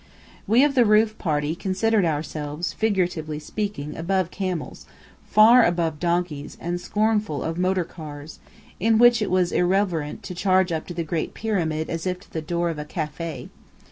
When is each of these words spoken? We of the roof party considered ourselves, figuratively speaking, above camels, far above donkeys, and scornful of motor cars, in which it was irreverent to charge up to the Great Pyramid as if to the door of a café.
We 0.47 0.63
of 0.63 0.73
the 0.73 0.83
roof 0.83 1.15
party 1.19 1.53
considered 1.53 2.05
ourselves, 2.05 2.73
figuratively 2.73 3.37
speaking, 3.37 3.95
above 3.95 4.31
camels, 4.31 4.87
far 5.27 5.63
above 5.63 5.99
donkeys, 5.99 6.57
and 6.59 6.81
scornful 6.81 7.43
of 7.43 7.59
motor 7.59 7.83
cars, 7.83 8.39
in 8.79 8.97
which 8.97 9.21
it 9.21 9.29
was 9.29 9.51
irreverent 9.51 10.23
to 10.23 10.33
charge 10.33 10.71
up 10.71 10.87
to 10.87 10.95
the 10.95 11.03
Great 11.03 11.35
Pyramid 11.35 11.87
as 11.87 12.07
if 12.07 12.19
to 12.21 12.33
the 12.33 12.41
door 12.41 12.71
of 12.71 12.79
a 12.79 12.85
café. 12.85 13.49